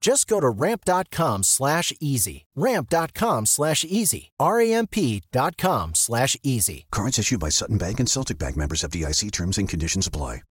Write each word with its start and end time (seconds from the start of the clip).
Just 0.00 0.28
go 0.28 0.40
to 0.40 0.48
ramp.com 0.48 1.42
slash 1.42 1.92
easy. 2.00 2.44
Ramp.com 2.54 3.46
slash 3.46 3.84
easy. 3.84 4.30
R-A-M-P.com 4.38 5.94
slash 5.94 6.36
easy. 6.42 6.86
Cards 6.90 7.18
issued 7.18 7.40
by 7.40 7.50
Sutton 7.50 7.78
Bank 7.78 8.00
and 8.00 8.08
Celtic 8.08 8.38
Bank 8.38 8.56
members 8.56 8.84
of 8.84 8.90
DIC 8.90 9.30
terms 9.32 9.58
and 9.58 9.68
conditions 9.68 10.06
apply. 10.06 10.42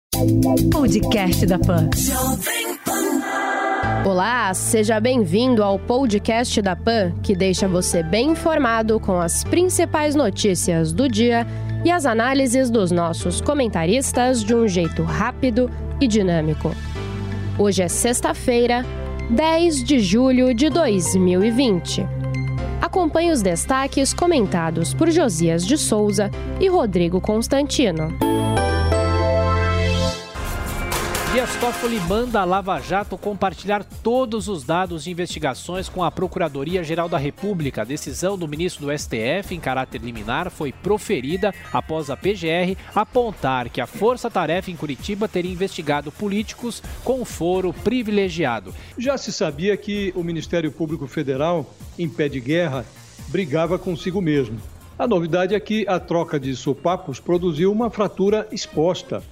Podcast 0.70 1.46
da 1.46 1.58
Pan. 1.58 1.90
Olá, 4.06 4.54
seja 4.54 4.98
bem-vindo 5.00 5.62
ao 5.62 5.78
podcast 5.78 6.62
da 6.62 6.74
Pan, 6.74 7.12
que 7.22 7.36
deixa 7.36 7.68
você 7.68 8.02
bem 8.02 8.30
informado 8.30 8.98
com 8.98 9.20
as 9.20 9.44
principais 9.44 10.14
notícias 10.14 10.92
do 10.92 11.08
dia 11.08 11.46
e 11.84 11.90
as 11.90 12.06
análises 12.06 12.70
dos 12.70 12.90
nossos 12.90 13.40
comentaristas 13.40 14.42
de 14.42 14.54
um 14.54 14.66
jeito 14.66 15.02
rápido 15.02 15.70
e 16.00 16.06
dinâmico. 16.08 16.70
Hoje 17.58 17.82
é 17.82 17.88
sexta-feira, 17.88 18.84
10 19.30 19.82
de 19.82 19.98
julho 19.98 20.54
de 20.54 20.70
2020. 20.70 22.06
Acompanhe 22.80 23.32
os 23.32 23.42
destaques 23.42 24.14
comentados 24.14 24.94
por 24.94 25.10
Josias 25.10 25.66
de 25.66 25.76
Souza 25.76 26.30
e 26.60 26.68
Rodrigo 26.68 27.20
Constantino. 27.20 28.16
Dias 31.36 31.54
Toffoli 31.56 32.00
manda 32.00 32.40
a 32.40 32.46
Lava 32.46 32.80
Jato 32.80 33.18
compartilhar 33.18 33.84
todos 33.84 34.48
os 34.48 34.64
dados 34.64 35.04
de 35.04 35.10
investigações 35.10 35.86
com 35.86 36.02
a 36.02 36.10
Procuradoria-Geral 36.10 37.10
da 37.10 37.18
República. 37.18 37.82
A 37.82 37.84
decisão 37.84 38.38
do 38.38 38.48
ministro 38.48 38.86
do 38.86 38.98
STF, 38.98 39.54
em 39.54 39.60
caráter 39.60 40.00
liminar, 40.00 40.50
foi 40.50 40.72
proferida 40.72 41.52
após 41.70 42.08
a 42.08 42.16
PGR 42.16 42.74
apontar 42.94 43.68
que 43.68 43.82
a 43.82 43.86
Força 43.86 44.30
Tarefa 44.30 44.70
em 44.70 44.76
Curitiba 44.76 45.28
teria 45.28 45.52
investigado 45.52 46.10
políticos 46.10 46.82
com 47.04 47.22
foro 47.22 47.70
privilegiado. 47.84 48.74
Já 48.96 49.18
se 49.18 49.30
sabia 49.30 49.76
que 49.76 50.14
o 50.16 50.24
Ministério 50.24 50.72
Público 50.72 51.06
Federal, 51.06 51.70
em 51.98 52.08
pé 52.08 52.30
de 52.30 52.40
guerra, 52.40 52.82
brigava 53.28 53.78
consigo 53.78 54.22
mesmo. 54.22 54.58
A 54.98 55.06
novidade 55.06 55.54
é 55.54 55.60
que 55.60 55.86
a 55.86 56.00
troca 56.00 56.40
de 56.40 56.56
sopapos 56.56 57.20
produziu 57.20 57.70
uma 57.70 57.90
fratura 57.90 58.48
exposta. 58.50 59.22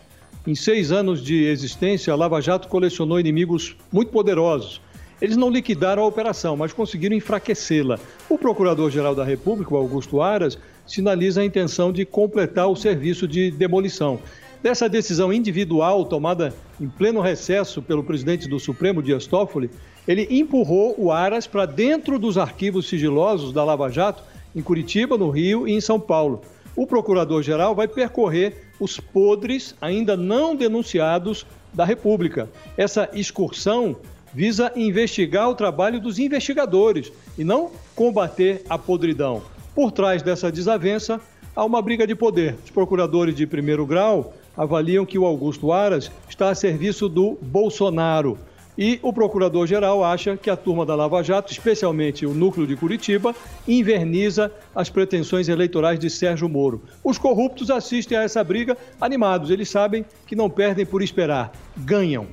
Em 0.46 0.54
seis 0.54 0.92
anos 0.92 1.22
de 1.22 1.44
existência, 1.44 2.12
a 2.12 2.16
Lava 2.16 2.38
Jato 2.38 2.68
colecionou 2.68 3.18
inimigos 3.18 3.76
muito 3.90 4.12
poderosos. 4.12 4.78
Eles 5.18 5.38
não 5.38 5.48
liquidaram 5.48 6.02
a 6.02 6.06
operação, 6.06 6.54
mas 6.54 6.70
conseguiram 6.70 7.16
enfraquecê-la. 7.16 7.98
O 8.28 8.36
Procurador-Geral 8.36 9.14
da 9.14 9.24
República, 9.24 9.74
Augusto 9.74 10.20
Aras, 10.20 10.58
sinaliza 10.86 11.40
a 11.40 11.44
intenção 11.46 11.90
de 11.90 12.04
completar 12.04 12.68
o 12.68 12.76
serviço 12.76 13.26
de 13.26 13.50
demolição. 13.50 14.18
Dessa 14.62 14.86
decisão 14.86 15.32
individual 15.32 16.04
tomada 16.04 16.54
em 16.78 16.90
pleno 16.90 17.22
recesso 17.22 17.80
pelo 17.80 18.04
presidente 18.04 18.46
do 18.46 18.60
Supremo, 18.60 19.02
Dias 19.02 19.26
Toffoli, 19.26 19.70
ele 20.06 20.28
empurrou 20.30 20.94
o 20.98 21.10
Aras 21.10 21.46
para 21.46 21.64
dentro 21.64 22.18
dos 22.18 22.36
arquivos 22.36 22.86
sigilosos 22.86 23.50
da 23.50 23.64
Lava 23.64 23.88
Jato, 23.88 24.22
em 24.54 24.60
Curitiba, 24.60 25.16
no 25.16 25.30
Rio 25.30 25.66
e 25.66 25.72
em 25.72 25.80
São 25.80 25.98
Paulo. 25.98 26.42
O 26.76 26.86
procurador-geral 26.86 27.74
vai 27.74 27.86
percorrer 27.86 28.68
os 28.80 28.98
podres 28.98 29.74
ainda 29.80 30.16
não 30.16 30.56
denunciados 30.56 31.46
da 31.72 31.84
República. 31.84 32.48
Essa 32.76 33.08
excursão 33.12 33.96
visa 34.32 34.72
investigar 34.74 35.48
o 35.48 35.54
trabalho 35.54 36.00
dos 36.00 36.18
investigadores 36.18 37.12
e 37.38 37.44
não 37.44 37.70
combater 37.94 38.64
a 38.68 38.76
podridão. 38.76 39.42
Por 39.74 39.92
trás 39.92 40.22
dessa 40.22 40.50
desavença, 40.50 41.20
há 41.54 41.64
uma 41.64 41.80
briga 41.80 42.06
de 42.06 42.14
poder. 42.14 42.56
Os 42.64 42.70
procuradores 42.70 43.36
de 43.36 43.46
primeiro 43.46 43.86
grau 43.86 44.34
avaliam 44.56 45.06
que 45.06 45.18
o 45.18 45.24
Augusto 45.24 45.72
Aras 45.72 46.10
está 46.28 46.50
a 46.50 46.54
serviço 46.54 47.08
do 47.08 47.38
Bolsonaro. 47.40 48.38
E 48.76 48.98
o 49.02 49.12
procurador-geral 49.12 50.02
acha 50.02 50.36
que 50.36 50.50
a 50.50 50.56
turma 50.56 50.84
da 50.84 50.96
Lava 50.96 51.22
Jato, 51.22 51.52
especialmente 51.52 52.26
o 52.26 52.34
núcleo 52.34 52.66
de 52.66 52.74
Curitiba, 52.74 53.34
inverniza 53.68 54.52
as 54.74 54.90
pretensões 54.90 55.48
eleitorais 55.48 55.98
de 55.98 56.10
Sérgio 56.10 56.48
Moro. 56.48 56.82
Os 57.02 57.16
corruptos 57.16 57.70
assistem 57.70 58.18
a 58.18 58.22
essa 58.22 58.42
briga 58.42 58.76
animados, 59.00 59.50
eles 59.50 59.68
sabem 59.68 60.04
que 60.26 60.34
não 60.34 60.50
perdem 60.50 60.84
por 60.84 61.02
esperar, 61.02 61.52
ganham. 61.76 62.26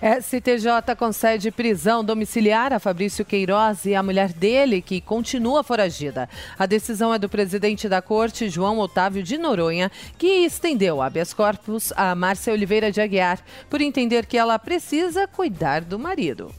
STJ 0.00 0.96
concede 0.96 1.50
prisão 1.50 2.02
domiciliar 2.02 2.72
a 2.72 2.78
Fabrício 2.78 3.22
Queiroz 3.22 3.84
e 3.84 3.94
a 3.94 4.02
mulher 4.02 4.32
dele, 4.32 4.80
que 4.80 4.98
continua 4.98 5.62
foragida. 5.62 6.26
A 6.58 6.64
decisão 6.64 7.12
é 7.12 7.18
do 7.18 7.28
presidente 7.28 7.86
da 7.86 8.00
corte, 8.00 8.48
João 8.48 8.78
Otávio 8.78 9.22
de 9.22 9.36
Noronha, 9.36 9.92
que 10.16 10.26
estendeu 10.26 11.02
habeas 11.02 11.34
corpus 11.34 11.92
a 11.94 12.14
Márcia 12.14 12.54
Oliveira 12.54 12.90
de 12.90 12.98
Aguiar, 12.98 13.44
por 13.68 13.82
entender 13.82 14.24
que 14.24 14.38
ela 14.38 14.58
precisa 14.58 15.28
cuidar 15.28 15.82
do 15.82 15.98
marido. 15.98 16.50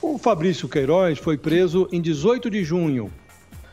O 0.00 0.18
Fabrício 0.18 0.68
Queiroz 0.68 1.18
foi 1.18 1.36
preso 1.36 1.88
em 1.90 2.00
18 2.00 2.48
de 2.48 2.62
junho. 2.62 3.12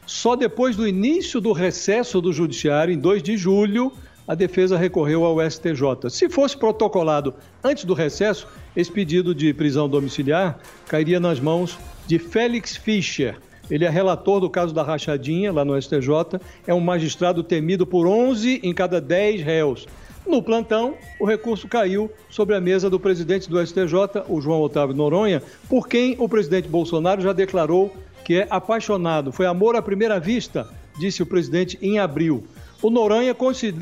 Só 0.03 0.35
depois 0.35 0.75
do 0.75 0.87
início 0.87 1.39
do 1.39 1.51
recesso 1.51 2.19
do 2.21 2.33
judiciário, 2.33 2.91
em 2.91 2.97
2 2.97 3.21
de 3.21 3.37
julho, 3.37 3.93
a 4.27 4.35
defesa 4.35 4.77
recorreu 4.77 5.23
ao 5.23 5.39
STJ. 5.49 6.09
Se 6.09 6.29
fosse 6.29 6.57
protocolado 6.57 7.33
antes 7.63 7.85
do 7.85 7.93
recesso, 7.93 8.47
esse 8.75 8.91
pedido 8.91 9.33
de 9.33 9.53
prisão 9.53 9.87
domiciliar 9.87 10.59
cairia 10.87 11.19
nas 11.19 11.39
mãos 11.39 11.77
de 12.05 12.19
Félix 12.19 12.75
Fischer. 12.75 13.37
Ele 13.69 13.85
é 13.85 13.89
relator 13.89 14.39
do 14.39 14.49
caso 14.49 14.73
da 14.73 14.83
rachadinha 14.83 15.51
lá 15.51 15.63
no 15.63 15.79
STJ, 15.81 16.39
é 16.65 16.73
um 16.73 16.79
magistrado 16.79 17.43
temido 17.43 17.85
por 17.85 18.07
11 18.07 18.61
em 18.63 18.73
cada 18.73 18.99
10 18.99 19.41
réus. 19.41 19.87
No 20.25 20.43
plantão, 20.43 20.95
o 21.19 21.25
recurso 21.25 21.67
caiu 21.67 22.11
sobre 22.29 22.53
a 22.53 22.59
mesa 22.59 22.89
do 22.89 22.99
presidente 22.99 23.49
do 23.49 23.65
STJ, 23.65 24.23
o 24.27 24.41
João 24.41 24.61
Otávio 24.61 24.95
Noronha, 24.95 25.41
por 25.69 25.87
quem 25.87 26.15
o 26.19 26.27
presidente 26.27 26.67
Bolsonaro 26.67 27.21
já 27.21 27.31
declarou 27.31 27.95
que 28.25 28.41
é 28.41 28.47
apaixonado. 28.49 29.31
Foi 29.31 29.45
amor 29.45 29.77
à 29.77 29.81
primeira 29.81 30.19
vista, 30.19 30.67
disse 30.99 31.23
o 31.23 31.25
presidente 31.25 31.77
em 31.81 31.97
abril. 31.97 32.45
O 32.81 32.89
Noronha 32.91 33.35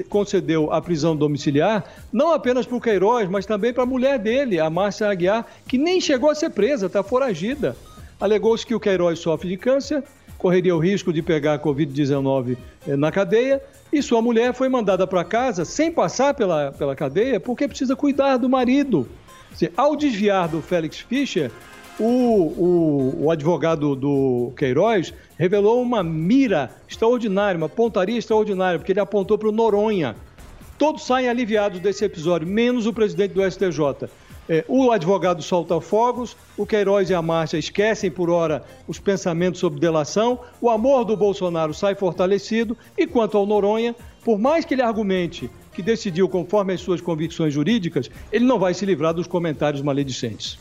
concedeu 0.10 0.72
a 0.72 0.82
prisão 0.82 1.16
domiciliar 1.16 1.84
não 2.14 2.32
apenas 2.32 2.66
para 2.66 2.78
o 2.78 2.82
Queiroz, 2.82 3.30
mas 3.30 3.46
também 3.46 3.74
para 3.74 3.84
a 3.84 3.86
mulher 3.86 4.18
dele, 4.18 4.60
a 4.60 4.70
Márcia 4.70 5.10
Aguiar, 5.10 5.46
que 5.68 5.78
nem 5.78 6.00
chegou 6.00 6.30
a 6.30 6.36
ser 6.36 6.50
presa, 6.52 6.86
está 6.86 7.04
foragida. 7.04 7.76
Alegou-se 8.20 8.66
que 8.66 8.74
o 8.74 8.80
Queiroz 8.80 9.20
sofre 9.20 9.50
de 9.50 9.58
câncer, 9.58 10.02
correria 10.38 10.76
o 10.76 10.80
risco 10.80 11.12
de 11.12 11.22
pegar 11.22 11.56
a 11.56 11.60
Covid-19 11.60 12.58
eh, 12.88 12.96
na 12.96 13.12
cadeia, 13.12 13.62
e 13.92 14.02
sua 14.02 14.22
mulher 14.22 14.54
foi 14.54 14.70
mandada 14.70 15.06
para 15.06 15.24
casa 15.24 15.66
sem 15.66 15.92
passar 15.92 16.34
pela, 16.34 16.72
pela 16.72 16.96
cadeia, 16.96 17.40
porque 17.40 17.68
precisa 17.68 17.96
cuidar 17.96 18.38
do 18.38 18.48
marido. 18.48 19.08
Ao 19.76 19.96
desviar 19.96 20.50
do 20.50 20.62
Félix 20.62 21.00
Fischer, 21.00 21.52
o, 22.00 22.03
o, 22.03 23.26
o, 23.26 23.32
advogado 23.32 23.96
do 23.96 24.52
Queiroz 24.58 25.14
revelou 25.38 25.82
uma 25.82 26.03
mira 26.03 26.72
extraordinária, 26.88 27.58
uma 27.58 27.70
pontaria 27.70 28.18
extraordinária, 28.18 28.80
porque 28.80 28.92
ele 28.92 29.00
apontou 29.00 29.38
para 29.38 29.50
o 29.50 29.52
Noronha. 29.52 30.16
Todos 30.78 31.06
saem 31.06 31.30
aliviados 31.30 31.80
desse 31.80 32.03
episódio, 32.03 32.47
menos 32.47 32.86
o 32.86 32.94
presidente 32.94 33.34
do 33.34 33.50
STJ. 33.50 34.09
É, 34.47 34.64
o 34.68 34.92
advogado 34.92 35.42
solta 35.42 35.80
fogos, 35.82 36.38
o 36.56 36.66
Queiroz 36.66 37.09
e 37.09 37.16
a 37.16 37.22
Márcia 37.22 37.58
esquecem 37.58 38.12
por 38.12 38.30
hora 38.30 38.64
os 38.88 39.00
pensamentos 39.00 39.59
sobre 39.59 39.80
delação, 39.80 40.40
o 40.62 40.70
amor 40.70 41.03
do 41.03 41.18
Bolsonaro 41.18 41.74
sai 41.74 41.96
fortalecido, 41.96 42.78
e 42.98 43.08
quanto 43.08 43.38
ao 43.38 43.46
Noronha, 43.46 43.96
por 44.24 44.38
mais 44.38 44.64
que 44.64 44.76
ele 44.76 44.84
argumente 44.84 45.50
que 45.74 45.82
decidiu 45.82 46.30
conforme 46.30 46.74
as 46.74 46.82
suas 46.82 47.02
convicções 47.02 47.53
jurídicas, 47.53 48.09
ele 48.32 48.46
não 48.46 48.59
vai 48.59 48.74
se 48.74 48.86
livrar 48.86 49.14
dos 49.14 49.28
comentários 49.28 49.82
maledicentes. 49.82 50.59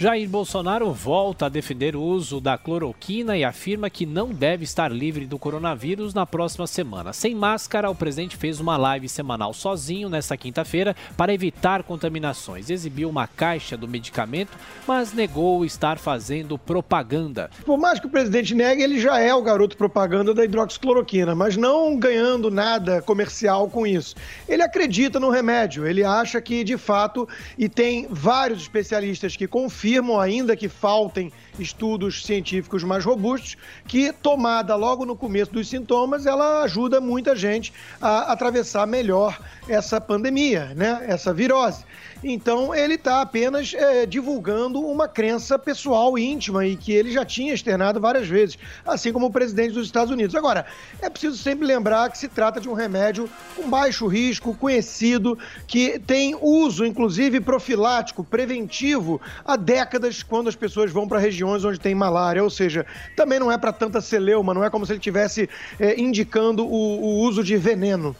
Jair 0.00 0.26
Bolsonaro 0.26 0.90
volta 0.94 1.44
a 1.44 1.48
defender 1.50 1.94
o 1.94 2.00
uso 2.00 2.40
da 2.40 2.56
cloroquina 2.56 3.36
e 3.36 3.44
afirma 3.44 3.90
que 3.90 4.06
não 4.06 4.28
deve 4.28 4.64
estar 4.64 4.90
livre 4.90 5.26
do 5.26 5.38
coronavírus 5.38 6.14
na 6.14 6.24
próxima 6.24 6.66
semana. 6.66 7.12
Sem 7.12 7.34
máscara, 7.34 7.90
o 7.90 7.94
presidente 7.94 8.34
fez 8.34 8.60
uma 8.60 8.78
live 8.78 9.06
semanal 9.10 9.52
sozinho 9.52 10.08
nesta 10.08 10.38
quinta-feira 10.38 10.96
para 11.18 11.34
evitar 11.34 11.82
contaminações. 11.82 12.70
Exibiu 12.70 13.10
uma 13.10 13.26
caixa 13.26 13.76
do 13.76 13.86
medicamento, 13.86 14.56
mas 14.88 15.12
negou 15.12 15.66
estar 15.66 15.98
fazendo 15.98 16.56
propaganda. 16.56 17.50
Por 17.66 17.76
mais 17.76 18.00
que 18.00 18.06
o 18.06 18.10
presidente 18.10 18.54
negue, 18.54 18.82
ele 18.82 18.98
já 18.98 19.18
é 19.18 19.34
o 19.34 19.42
garoto 19.42 19.76
propaganda 19.76 20.32
da 20.32 20.46
hidroxicloroquina, 20.46 21.34
mas 21.34 21.58
não 21.58 21.98
ganhando 21.98 22.50
nada 22.50 23.02
comercial 23.02 23.68
com 23.68 23.86
isso. 23.86 24.14
Ele 24.48 24.62
acredita 24.62 25.20
no 25.20 25.28
remédio, 25.28 25.86
ele 25.86 26.02
acha 26.02 26.40
que 26.40 26.64
de 26.64 26.78
fato, 26.78 27.28
e 27.58 27.68
tem 27.68 28.08
vários 28.08 28.62
especialistas 28.62 29.36
que 29.36 29.46
confiam 29.46 29.89
afirmam 29.90 30.20
ainda 30.20 30.54
que 30.54 30.68
faltem 30.68 31.32
estudos 31.58 32.24
científicos 32.24 32.84
mais 32.84 33.04
robustos, 33.04 33.56
que 33.86 34.12
tomada 34.12 34.76
logo 34.76 35.04
no 35.04 35.16
começo 35.16 35.52
dos 35.52 35.68
sintomas, 35.68 36.26
ela 36.26 36.62
ajuda 36.62 37.00
muita 37.00 37.34
gente 37.34 37.72
a 38.00 38.32
atravessar 38.32 38.86
melhor 38.86 39.38
essa 39.68 40.00
pandemia, 40.00 40.72
né? 40.76 41.04
Essa 41.08 41.34
virose. 41.34 41.84
Então 42.22 42.74
ele 42.74 42.94
está 42.94 43.22
apenas 43.22 43.72
é, 43.74 44.04
divulgando 44.04 44.80
uma 44.80 45.08
crença 45.08 45.58
pessoal 45.58 46.18
íntima 46.18 46.66
e 46.66 46.76
que 46.76 46.92
ele 46.92 47.10
já 47.10 47.24
tinha 47.24 47.54
externado 47.54 47.98
várias 47.98 48.28
vezes, 48.28 48.58
assim 48.86 49.12
como 49.12 49.26
o 49.26 49.30
presidente 49.30 49.72
dos 49.72 49.86
Estados 49.86 50.12
Unidos. 50.12 50.34
Agora, 50.34 50.66
é 51.00 51.08
preciso 51.08 51.36
sempre 51.36 51.66
lembrar 51.66 52.10
que 52.10 52.18
se 52.18 52.28
trata 52.28 52.60
de 52.60 52.68
um 52.68 52.74
remédio 52.74 53.28
com 53.56 53.68
baixo 53.68 54.06
risco, 54.06 54.54
conhecido, 54.54 55.38
que 55.66 55.98
tem 55.98 56.36
uso, 56.40 56.84
inclusive 56.84 57.40
profilático, 57.40 58.22
preventivo, 58.22 59.20
há 59.44 59.56
décadas, 59.70 60.20
quando 60.24 60.48
as 60.48 60.56
pessoas 60.56 60.90
vão 60.90 61.06
para 61.06 61.20
regiões 61.20 61.64
onde 61.64 61.78
tem 61.78 61.94
malária. 61.94 62.42
Ou 62.42 62.50
seja, 62.50 62.84
também 63.14 63.38
não 63.38 63.52
é 63.52 63.56
para 63.56 63.72
tanta 63.72 64.00
celeuma, 64.00 64.52
não 64.52 64.64
é 64.64 64.68
como 64.68 64.84
se 64.84 64.90
ele 64.90 64.98
estivesse 64.98 65.48
é, 65.78 66.00
indicando 66.00 66.66
o, 66.66 67.00
o 67.00 67.18
uso 67.20 67.44
de 67.44 67.56
veneno. 67.56 68.16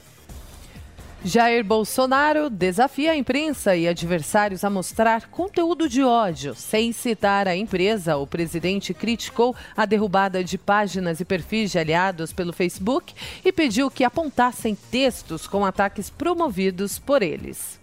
Jair 1.25 1.65
Bolsonaro 1.65 2.49
desafia 2.49 3.13
a 3.13 3.17
imprensa 3.17 3.75
e 3.75 3.89
adversários 3.89 4.63
a 4.63 4.71
mostrar 4.71 5.29
conteúdo 5.29 5.89
de 5.89 6.05
ódio. 6.05 6.55
Sem 6.55 6.93
citar 6.93 7.49
a 7.49 7.57
empresa, 7.57 8.17
o 8.17 8.29
presidente 8.29 8.95
criticou 8.95 9.55
a 9.77 9.85
derrubada 9.85 10.45
de 10.45 10.57
páginas 10.57 11.21
e 11.21 11.25
perfis 11.25 11.73
de 11.73 11.79
aliados 11.81 12.33
pelo 12.33 12.53
Facebook 12.53 13.13
e 13.45 13.53
pediu 13.53 13.91
que 13.91 14.05
apontassem 14.05 14.79
textos 14.91 15.49
com 15.49 15.67
ataques 15.67 16.09
promovidos 16.09 16.99
por 16.99 17.23
eles. 17.23 17.80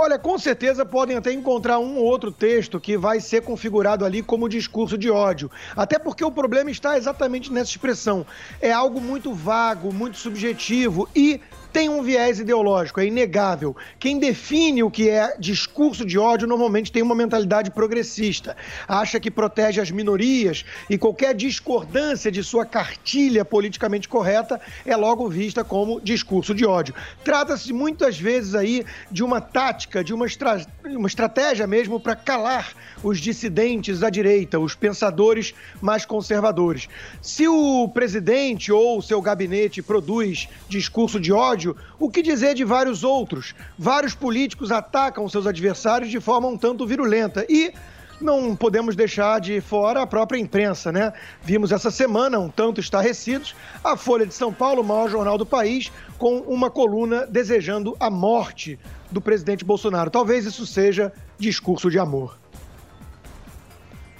Olha, 0.00 0.16
com 0.16 0.38
certeza 0.38 0.86
podem 0.86 1.16
até 1.16 1.32
encontrar 1.32 1.80
um 1.80 1.96
ou 1.96 2.04
outro 2.04 2.30
texto 2.30 2.78
que 2.78 2.96
vai 2.96 3.18
ser 3.18 3.42
configurado 3.42 4.04
ali 4.04 4.22
como 4.22 4.48
discurso 4.48 4.96
de 4.96 5.10
ódio. 5.10 5.50
Até 5.74 5.98
porque 5.98 6.24
o 6.24 6.30
problema 6.30 6.70
está 6.70 6.96
exatamente 6.96 7.52
nessa 7.52 7.72
expressão. 7.72 8.24
É 8.60 8.70
algo 8.70 9.00
muito 9.00 9.34
vago, 9.34 9.92
muito 9.92 10.16
subjetivo 10.16 11.08
e 11.16 11.40
tem 11.72 11.88
um 11.88 12.02
viés 12.02 12.40
ideológico, 12.40 13.00
é 13.00 13.06
inegável. 13.06 13.76
Quem 13.98 14.18
define 14.18 14.82
o 14.82 14.90
que 14.90 15.08
é 15.08 15.36
discurso 15.38 16.04
de 16.04 16.18
ódio 16.18 16.48
normalmente 16.48 16.90
tem 16.90 17.02
uma 17.02 17.14
mentalidade 17.14 17.70
progressista. 17.70 18.56
Acha 18.86 19.20
que 19.20 19.30
protege 19.30 19.80
as 19.80 19.90
minorias 19.90 20.64
e 20.88 20.96
qualquer 20.96 21.34
discordância 21.34 22.30
de 22.30 22.42
sua 22.42 22.64
cartilha 22.64 23.44
politicamente 23.44 24.08
correta 24.08 24.60
é 24.84 24.96
logo 24.96 25.28
vista 25.28 25.62
como 25.62 26.00
discurso 26.00 26.54
de 26.54 26.64
ódio. 26.64 26.94
Trata-se 27.22 27.72
muitas 27.72 28.18
vezes 28.18 28.54
aí 28.54 28.84
de 29.10 29.22
uma 29.22 29.40
tática, 29.40 30.02
de 30.02 30.14
uma, 30.14 30.26
estra... 30.26 30.66
uma 30.84 31.08
estratégia 31.08 31.66
mesmo 31.66 32.00
para 32.00 32.16
calar 32.16 32.72
os 33.02 33.20
dissidentes 33.20 34.00
da 34.00 34.10
direita, 34.10 34.58
os 34.58 34.74
pensadores 34.74 35.54
mais 35.80 36.04
conservadores. 36.04 36.88
Se 37.20 37.46
o 37.46 37.88
presidente 37.88 38.72
ou 38.72 39.00
seu 39.02 39.20
gabinete 39.20 39.82
produz 39.82 40.48
discurso 40.68 41.20
de 41.20 41.32
ódio, 41.32 41.57
ódio, 41.58 41.76
o 41.98 42.08
que 42.08 42.22
dizer 42.22 42.54
de 42.54 42.64
vários 42.64 43.02
outros? 43.02 43.54
Vários 43.76 44.14
políticos 44.14 44.70
atacam 44.70 45.28
seus 45.28 45.46
adversários 45.46 46.10
de 46.10 46.20
forma 46.20 46.46
um 46.46 46.56
tanto 46.56 46.86
virulenta 46.86 47.44
e 47.48 47.72
não 48.20 48.54
podemos 48.54 48.94
deixar 48.96 49.40
de 49.40 49.60
fora 49.60 50.02
a 50.02 50.06
própria 50.06 50.38
imprensa, 50.38 50.90
né? 50.90 51.12
Vimos 51.42 51.70
essa 51.70 51.90
semana, 51.90 52.38
um 52.38 52.48
tanto 52.48 52.80
estarrecidos, 52.80 53.54
a 53.82 53.96
Folha 53.96 54.26
de 54.26 54.34
São 54.34 54.52
Paulo, 54.52 54.82
o 54.82 54.84
maior 54.84 55.08
jornal 55.08 55.36
do 55.38 55.46
país, 55.46 55.92
com 56.16 56.38
uma 56.40 56.70
coluna 56.70 57.26
desejando 57.26 57.96
a 57.98 58.10
morte 58.10 58.78
do 59.10 59.20
presidente 59.20 59.64
Bolsonaro. 59.64 60.10
Talvez 60.10 60.46
isso 60.46 60.66
seja 60.66 61.12
discurso 61.38 61.90
de 61.90 61.98
amor. 61.98 62.38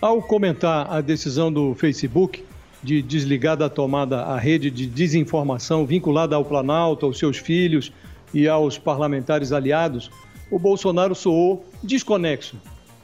Ao 0.00 0.22
comentar 0.22 0.92
a 0.92 1.00
decisão 1.00 1.52
do 1.52 1.74
Facebook, 1.74 2.44
de 2.82 3.02
desligar 3.02 3.56
da 3.56 3.68
tomada 3.68 4.22
a 4.22 4.38
rede 4.38 4.70
de 4.70 4.86
desinformação 4.86 5.84
vinculada 5.84 6.36
ao 6.36 6.44
Planalto, 6.44 7.06
aos 7.06 7.18
seus 7.18 7.36
filhos 7.36 7.92
e 8.32 8.46
aos 8.48 8.78
parlamentares 8.78 9.52
aliados, 9.52 10.10
o 10.50 10.58
Bolsonaro 10.58 11.14
soou 11.14 11.64
desconexo. 11.82 12.56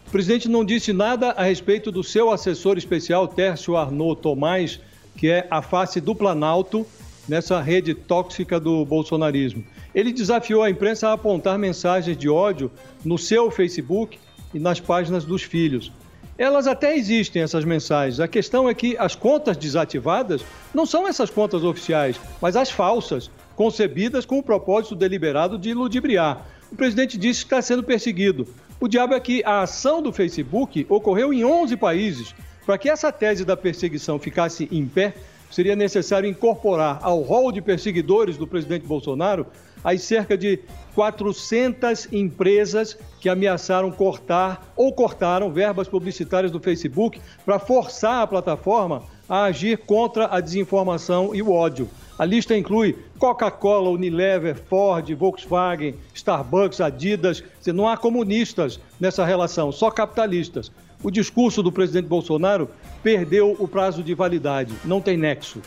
O 0.07 0.11
presidente 0.11 0.49
não 0.49 0.65
disse 0.65 0.93
nada 0.93 1.31
a 1.31 1.43
respeito 1.43 1.91
do 1.91 2.05
seu 2.05 2.31
assessor 2.31 2.79
especial, 2.79 3.27
Tércio 3.27 3.77
Arnaud 3.77 4.21
Tomás, 4.21 4.81
que 5.17 5.29
é 5.29 5.47
a 5.51 5.61
face 5.61 6.01
do 6.01 6.15
Planalto 6.15 6.87
nessa 7.29 7.61
rede 7.61 7.95
tóxica 7.95 8.61
do 8.61 8.85
bolsonarismo. 8.85 9.65
Ele 9.95 10.13
desafiou 10.13 10.63
a 10.63 10.71
imprensa 10.71 11.09
a 11.09 11.13
apontar 11.15 11.59
mensagens 11.59 12.17
de 12.17 12.29
ódio 12.29 12.71
no 13.05 13.17
seu 13.17 13.51
Facebook 13.51 14.19
e 14.53 14.59
nas 14.59 14.79
páginas 14.79 15.25
dos 15.25 15.43
filhos. 15.43 15.91
Elas 16.37 16.67
até 16.67 16.97
existem, 16.97 17.43
essas 17.43 17.65
mensagens. 17.65 18.19
A 18.19 18.27
questão 18.27 18.69
é 18.69 18.75
que 18.75 18.97
as 18.99 19.15
contas 19.15 19.57
desativadas 19.57 20.45
não 20.75 20.85
são 20.85 21.07
essas 21.07 21.31
contas 21.31 21.63
oficiais, 21.63 22.21
mas 22.41 22.57
as 22.57 22.71
falsas, 22.71 23.31
concebidas 23.55 24.27
com 24.27 24.39
o 24.39 24.43
propósito 24.43 24.97
deliberado 24.97 25.57
de 25.57 25.73
ludibriar. 25.73 26.45
O 26.73 26.77
presidente 26.77 27.17
disse 27.17 27.41
que 27.41 27.47
está 27.47 27.63
sendo 27.63 27.85
perseguido. 27.85 28.49
O 28.81 28.89
diabo 28.89 29.15
é 29.15 29.21
que 29.21 29.45
a 29.45 29.63
ação 29.63 30.03
do 30.03 30.13
Facebook 30.13 30.85
ocorreu 30.89 31.33
em 31.33 31.45
11 31.45 31.77
países. 31.77 32.35
Para 32.67 32.79
que 32.79 32.91
essa 32.91 33.13
tese 33.13 33.45
da 33.45 33.57
perseguição 33.57 34.19
ficasse 34.19 34.69
em 34.73 34.87
pé, 34.87 35.15
seria 35.53 35.77
necessário 35.77 36.29
incorporar 36.29 36.99
ao 37.01 37.21
rol 37.21 37.53
de 37.53 37.63
perseguidores 37.63 38.37
do 38.37 38.47
presidente 38.47 38.85
Bolsonaro 38.87 39.47
as 39.85 40.03
cerca 40.03 40.37
de 40.37 40.59
400 40.95 42.13
empresas 42.13 42.97
que 43.21 43.29
ameaçaram 43.29 43.91
cortar 43.91 44.73
ou 44.75 44.93
cortaram 44.93 45.53
verbas 45.53 45.87
publicitárias 45.87 46.51
do 46.51 46.59
Facebook 46.59 47.21
para 47.45 47.59
forçar 47.59 48.23
a 48.23 48.27
plataforma 48.27 49.03
a 49.29 49.45
agir 49.45 49.79
contra 49.79 50.27
a 50.27 50.41
desinformação 50.41 51.35
e 51.35 51.43
o 51.43 51.53
ódio. 51.53 51.89
A 52.19 52.25
lista 52.25 52.57
inclui 52.57 52.97
Coca-Cola, 53.19 53.91
Unilever, 53.91 54.55
Ford, 54.55 55.13
Volkswagen, 55.15 55.97
Starbucks, 56.15 56.81
Adidas. 56.81 57.43
Não 57.67 57.89
há 57.89 57.97
comunistas 57.97 58.79
nessa 59.01 59.25
relação, 59.25 59.73
só 59.73 59.91
capitalistas. 59.91 60.71
O 61.03 61.11
discurso 61.11 61.63
do 61.63 61.73
presidente 61.73 62.07
Bolsonaro 62.07 62.71
perdeu 63.03 63.57
o 63.59 63.67
prazo 63.67 64.03
de 64.03 64.15
validade, 64.15 64.73
não 64.85 65.01
tem 65.01 65.17
nexo. 65.17 65.61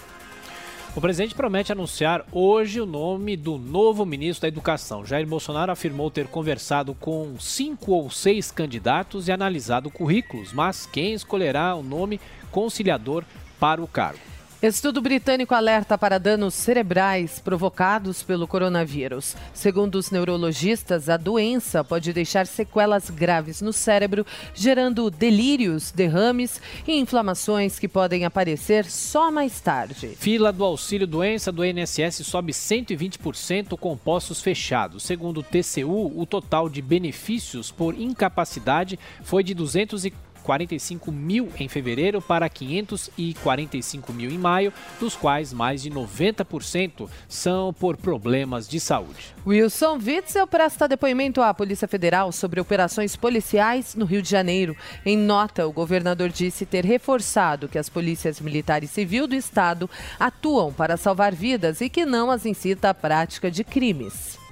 O 0.97 0.99
presidente 0.99 1.35
promete 1.35 1.71
anunciar 1.71 2.25
hoje 2.31 2.81
o 2.81 2.85
nome 2.87 3.37
do 3.37 3.59
novo 3.59 4.03
ministro 4.03 4.41
da 4.41 4.47
Educação. 4.47 5.05
Jair 5.05 5.27
Bolsonaro 5.27 5.71
afirmou 5.71 6.09
ter 6.09 6.25
conversado 6.25 6.95
com 6.95 7.35
cinco 7.39 7.91
ou 7.91 8.09
seis 8.09 8.49
candidatos 8.49 9.27
e 9.27 9.31
analisado 9.31 9.91
currículos, 9.91 10.51
mas 10.51 10.87
quem 10.87 11.13
escolherá 11.13 11.75
o 11.75 11.83
nome 11.83 12.19
conciliador 12.51 13.23
para 13.59 13.79
o 13.79 13.87
cargo? 13.87 14.36
Estudo 14.59 15.01
britânico 15.01 15.53
alerta 15.53 15.99
para 15.99 16.17
danos 16.17 16.55
cerebrais 16.55 17.39
provocados 17.39 18.23
pelo 18.23 18.47
coronavírus. 18.47 19.35
Segundo 19.53 19.95
os 19.95 20.09
neurologistas, 20.09 21.09
a 21.09 21.15
doença 21.15 21.83
pode 21.83 22.11
deixar 22.11 22.47
sequelas 22.47 23.11
graves 23.11 23.61
no 23.61 23.71
cérebro, 23.71 24.25
gerando 24.55 25.11
delírios, 25.11 25.91
derrames 25.91 26.59
e 26.87 26.97
inflamações 26.97 27.77
que 27.77 27.87
podem 27.87 28.25
aparecer 28.25 28.85
só 28.85 29.29
mais 29.29 29.61
tarde. 29.61 30.15
Fila 30.17 30.51
do 30.51 30.65
auxílio 30.65 31.05
doença 31.05 31.51
do 31.51 31.63
INSS 31.63 32.25
sobe 32.25 32.51
120% 32.51 33.77
com 33.77 33.95
postos 33.95 34.41
fechados. 34.41 35.03
Segundo 35.03 35.41
o 35.41 35.43
TCU, 35.43 36.19
o 36.19 36.25
total 36.25 36.67
de 36.67 36.81
benefícios 36.81 37.69
por 37.69 37.93
incapacidade 37.93 38.97
foi 39.21 39.43
de 39.43 39.53
240 39.53 40.26
45 40.47 41.11
mil 41.11 41.49
em 41.59 41.67
fevereiro 41.67 42.21
para 42.21 42.47
545 42.47 44.13
mil 44.13 44.31
em 44.31 44.37
maio, 44.37 44.71
dos 44.97 45.13
quais 45.13 45.51
mais 45.51 45.81
de 45.81 45.91
90% 45.91 47.09
são 47.27 47.73
por 47.73 47.97
problemas 47.97 48.65
de 48.65 48.79
saúde. 48.79 49.35
Wilson 49.45 49.97
Witzel 49.97 50.47
presta 50.47 50.87
depoimento 50.87 51.41
à 51.41 51.53
Polícia 51.53 51.85
Federal 51.85 52.31
sobre 52.31 52.61
operações 52.61 53.13
policiais 53.13 53.93
no 53.93 54.05
Rio 54.05 54.21
de 54.21 54.29
Janeiro. 54.29 54.73
Em 55.05 55.17
nota, 55.17 55.67
o 55.67 55.73
governador 55.73 56.29
disse 56.29 56.65
ter 56.65 56.85
reforçado 56.85 57.67
que 57.67 57.77
as 57.77 57.89
polícias 57.89 58.39
militar 58.39 58.85
e 58.85 58.87
civil 58.87 59.27
do 59.27 59.35
Estado 59.35 59.89
atuam 60.17 60.71
para 60.71 60.95
salvar 60.95 61.35
vidas 61.35 61.81
e 61.81 61.89
que 61.89 62.05
não 62.05 62.31
as 62.31 62.45
incita 62.45 62.89
à 62.89 62.93
prática 62.93 63.51
de 63.51 63.65
crimes. 63.65 64.46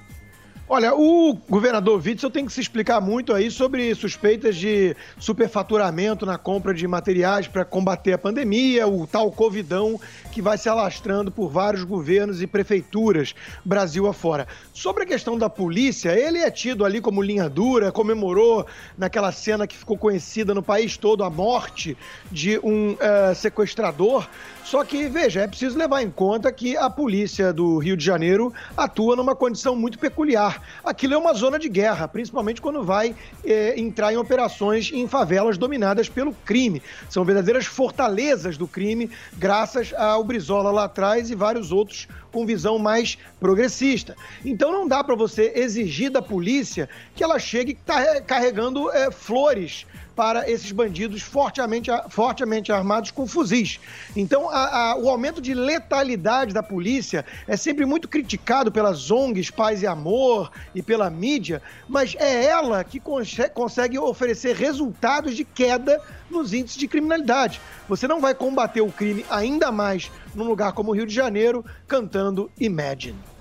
Olha, 0.68 0.96
o 0.96 1.38
governador 1.48 2.02
Witzel 2.04 2.28
tem 2.28 2.44
que 2.44 2.52
se 2.52 2.60
explicar 2.60 3.00
muito 3.00 3.32
aí 3.32 3.52
sobre 3.52 3.94
suspeitas 3.94 4.56
de 4.56 4.96
superfaturamento 5.16 6.26
na 6.26 6.36
compra 6.36 6.74
de 6.74 6.88
materiais 6.88 7.46
para 7.46 7.64
combater 7.64 8.14
a 8.14 8.18
pandemia, 8.18 8.84
o 8.84 9.06
tal 9.06 9.30
Covidão 9.30 10.00
que 10.32 10.42
vai 10.42 10.58
se 10.58 10.68
alastrando 10.68 11.30
por 11.30 11.48
vários 11.48 11.84
governos 11.84 12.42
e 12.42 12.48
prefeituras 12.48 13.32
Brasil 13.64 14.08
afora. 14.08 14.48
Sobre 14.74 15.04
a 15.04 15.06
questão 15.06 15.38
da 15.38 15.48
polícia, 15.48 16.10
ele 16.18 16.38
é 16.38 16.50
tido 16.50 16.84
ali 16.84 17.00
como 17.00 17.22
linha 17.22 17.48
dura, 17.48 17.92
comemorou 17.92 18.66
naquela 18.98 19.30
cena 19.30 19.68
que 19.68 19.76
ficou 19.76 19.96
conhecida 19.96 20.52
no 20.52 20.64
país 20.64 20.96
todo 20.96 21.22
a 21.22 21.30
morte 21.30 21.96
de 22.32 22.58
um 22.58 22.94
uh, 22.94 23.32
sequestrador. 23.36 24.26
Só 24.64 24.82
que, 24.82 25.06
veja, 25.08 25.42
é 25.42 25.46
preciso 25.46 25.78
levar 25.78 26.02
em 26.02 26.10
conta 26.10 26.50
que 26.50 26.76
a 26.76 26.90
polícia 26.90 27.52
do 27.52 27.78
Rio 27.78 27.96
de 27.96 28.04
Janeiro 28.04 28.52
atua 28.76 29.14
numa 29.14 29.36
condição 29.36 29.76
muito 29.76 29.96
peculiar. 29.96 30.55
Aquilo 30.84 31.14
é 31.14 31.16
uma 31.16 31.34
zona 31.34 31.58
de 31.58 31.68
guerra, 31.68 32.08
principalmente 32.08 32.60
quando 32.60 32.82
vai 32.82 33.14
é, 33.44 33.78
entrar 33.78 34.12
em 34.12 34.16
operações 34.16 34.90
em 34.92 35.06
favelas 35.08 35.58
dominadas 35.58 36.08
pelo 36.08 36.32
crime. 36.32 36.82
São 37.08 37.24
verdadeiras 37.24 37.66
fortalezas 37.66 38.56
do 38.56 38.66
crime, 38.66 39.10
graças 39.36 39.92
ao 39.94 40.22
Brizola 40.24 40.70
lá 40.70 40.84
atrás 40.84 41.30
e 41.30 41.34
vários 41.34 41.72
outros 41.72 42.08
com 42.32 42.44
visão 42.44 42.78
mais 42.78 43.16
progressista. 43.40 44.16
Então 44.44 44.70
não 44.70 44.86
dá 44.86 45.02
para 45.02 45.14
você 45.14 45.52
exigir 45.54 46.10
da 46.10 46.20
polícia 46.20 46.88
que 47.14 47.24
ela 47.24 47.38
chegue 47.38 47.78
carregando 48.26 48.90
é, 48.90 49.10
flores 49.10 49.86
para 50.16 50.50
esses 50.50 50.72
bandidos 50.72 51.20
fortemente, 51.20 51.90
fortemente 52.08 52.72
armados 52.72 53.10
com 53.10 53.26
fuzis. 53.26 53.78
Então, 54.16 54.48
a, 54.48 54.92
a, 54.92 54.96
o 54.96 55.10
aumento 55.10 55.42
de 55.42 55.52
letalidade 55.52 56.54
da 56.54 56.62
polícia 56.62 57.24
é 57.46 57.54
sempre 57.54 57.84
muito 57.84 58.08
criticado 58.08 58.72
pelas 58.72 59.10
ONGs 59.10 59.50
Paz 59.50 59.82
e 59.82 59.86
Amor 59.86 60.50
e 60.74 60.82
pela 60.82 61.10
mídia, 61.10 61.60
mas 61.86 62.16
é 62.18 62.46
ela 62.46 62.82
que 62.82 62.98
consegue 62.98 63.98
oferecer 63.98 64.56
resultados 64.56 65.36
de 65.36 65.44
queda 65.44 66.00
nos 66.30 66.54
índices 66.54 66.78
de 66.78 66.88
criminalidade. 66.88 67.60
Você 67.86 68.08
não 68.08 68.20
vai 68.20 68.34
combater 68.34 68.80
o 68.80 68.90
crime 68.90 69.24
ainda 69.28 69.70
mais 69.70 70.10
num 70.34 70.44
lugar 70.44 70.72
como 70.72 70.90
o 70.90 70.94
Rio 70.94 71.06
de 71.06 71.14
Janeiro 71.14 71.62
cantando 71.86 72.50
Imagine. 72.58 73.35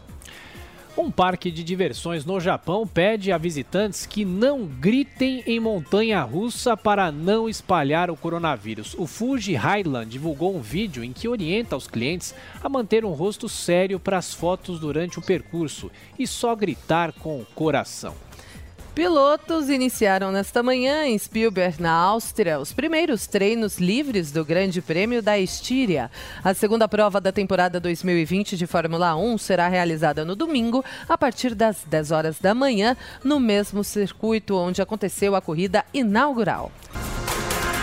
Um 0.98 1.12
parque 1.12 1.52
de 1.52 1.62
diversões 1.62 2.24
no 2.24 2.40
Japão 2.40 2.88
pede 2.88 3.30
a 3.30 3.38
visitantes 3.38 4.06
que 4.06 4.24
não 4.24 4.66
gritem 4.66 5.44
em 5.46 5.60
montanha 5.60 6.22
russa 6.22 6.78
para 6.78 7.12
não 7.12 7.50
espalhar 7.50 8.10
o 8.10 8.16
coronavírus. 8.16 8.96
O 8.98 9.06
Fuji 9.06 9.56
Highland 9.56 10.10
divulgou 10.10 10.56
um 10.56 10.62
vídeo 10.62 11.04
em 11.04 11.12
que 11.12 11.28
orienta 11.28 11.76
os 11.76 11.86
clientes 11.86 12.34
a 12.64 12.70
manter 12.70 13.04
um 13.04 13.12
rosto 13.12 13.50
sério 13.50 14.00
para 14.00 14.18
as 14.18 14.34
fotos 14.34 14.80
durante 14.80 15.20
o 15.20 15.22
percurso 15.22 15.92
e 16.18 16.26
só 16.26 16.56
gritar 16.56 17.12
com 17.12 17.42
o 17.42 17.46
coração. 17.54 18.16
Pilotos 18.96 19.68
iniciaram 19.68 20.32
nesta 20.32 20.64
manhã 20.64 21.06
em 21.06 21.18
Spielberg, 21.18 21.82
na 21.82 21.92
Áustria, 21.92 22.62
os 22.62 22.72
primeiros 22.72 23.28
treinos 23.28 23.78
livres 23.78 24.32
do 24.32 24.46
Grande 24.46 24.82
Prêmio 24.82 25.22
da 25.22 25.38
Estíria. 25.38 26.10
A 26.42 26.54
segunda 26.54 26.88
prova 26.88 27.20
da 27.20 27.30
temporada 27.30 27.78
2020 27.78 28.56
de 28.56 28.66
Fórmula 28.66 29.14
1 29.18 29.38
será 29.38 29.68
realizada 29.68 30.24
no 30.24 30.34
domingo, 30.34 30.82
a 31.10 31.18
partir 31.18 31.54
das 31.54 31.84
10 31.86 32.12
horas 32.12 32.40
da 32.40 32.56
manhã, 32.56 32.96
no 33.22 33.38
mesmo 33.38 33.84
circuito 33.84 34.56
onde 34.56 34.82
aconteceu 34.82 35.36
a 35.36 35.42
corrida 35.42 35.84
inaugural. 35.94 36.72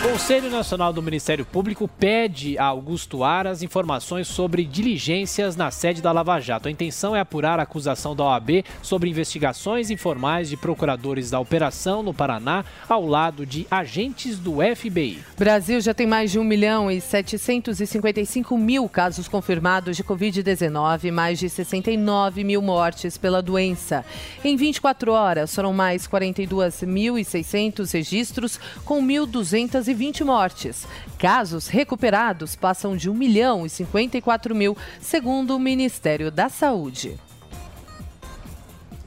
Conselho 0.03 0.49
Nacional 0.49 0.91
do 0.91 1.01
Ministério 1.01 1.45
Público 1.45 1.87
pede 1.87 2.57
a 2.57 2.65
Augusto 2.65 3.23
Aras 3.23 3.63
informações 3.63 4.27
sobre 4.27 4.65
diligências 4.65 5.55
na 5.55 5.71
sede 5.71 6.01
da 6.01 6.11
Lava 6.11 6.41
Jato. 6.41 6.67
A 6.67 6.71
intenção 6.71 7.15
é 7.15 7.21
apurar 7.21 7.57
a 7.57 7.63
acusação 7.63 8.13
da 8.13 8.25
OAB 8.25 8.65
sobre 8.81 9.09
investigações 9.09 9.89
informais 9.89 10.49
de 10.49 10.57
procuradores 10.57 11.29
da 11.29 11.39
operação 11.39 12.03
no 12.03 12.13
Paraná 12.13 12.65
ao 12.89 13.07
lado 13.07 13.45
de 13.45 13.65
agentes 13.71 14.37
do 14.37 14.57
FBI. 14.75 15.19
Brasil 15.37 15.79
já 15.79 15.93
tem 15.93 16.05
mais 16.05 16.31
de 16.31 16.37
1 16.37 16.43
milhão 16.43 16.91
e 16.91 16.99
755 16.99 18.57
mil 18.57 18.89
casos 18.89 19.29
confirmados 19.29 19.95
de 19.95 20.03
Covid-19 20.03 21.05
e 21.05 21.11
mais 21.11 21.39
de 21.39 21.49
69 21.49 22.43
mil 22.43 22.61
mortes 22.61 23.17
pela 23.17 23.41
doença. 23.41 24.03
Em 24.43 24.57
24 24.57 25.13
horas, 25.13 25.55
foram 25.55 25.71
mais 25.71 26.05
42.600 26.05 27.93
registros, 27.93 28.59
com 28.83 29.01
1.200 29.01 29.92
220 29.93 30.23
mortes. 30.23 30.87
Casos 31.17 31.67
recuperados 31.67 32.55
passam 32.55 32.97
de 32.97 33.09
1 33.09 33.13
milhão 33.13 33.65
e 33.65 33.69
54 33.69 34.53
mil, 34.55 34.75
segundo 34.99 35.55
o 35.55 35.59
Ministério 35.59 36.31
da 36.31 36.49
Saúde. 36.49 37.15